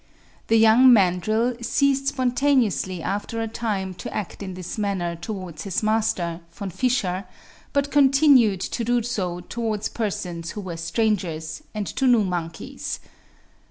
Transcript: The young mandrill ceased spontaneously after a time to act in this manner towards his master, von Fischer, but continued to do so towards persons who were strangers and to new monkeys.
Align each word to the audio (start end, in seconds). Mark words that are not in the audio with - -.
The 0.47 0.57
young 0.57 0.91
mandrill 0.91 1.55
ceased 1.61 2.07
spontaneously 2.07 3.03
after 3.03 3.39
a 3.39 3.47
time 3.47 3.93
to 4.01 4.11
act 4.11 4.41
in 4.41 4.55
this 4.55 4.79
manner 4.79 5.15
towards 5.15 5.61
his 5.61 5.83
master, 5.83 6.41
von 6.51 6.71
Fischer, 6.71 7.25
but 7.71 7.91
continued 7.91 8.61
to 8.61 8.83
do 8.83 9.03
so 9.03 9.41
towards 9.41 9.89
persons 9.89 10.53
who 10.53 10.61
were 10.61 10.77
strangers 10.77 11.61
and 11.75 11.85
to 11.85 12.07
new 12.07 12.23
monkeys. 12.23 12.99